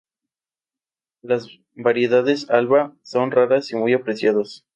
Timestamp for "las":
1.21-1.45